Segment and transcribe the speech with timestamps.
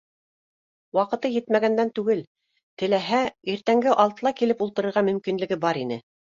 [0.97, 2.23] Ваҡыты етмәгәндән түгел,
[2.83, 3.21] теләһә,
[3.55, 6.05] иртәнге алтыла килеп ултырырға мөмкинлеге бар ине